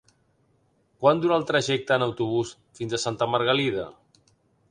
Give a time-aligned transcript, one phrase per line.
[1.03, 3.87] Quant dura el trajecte en autobús fins a Santa Margalida?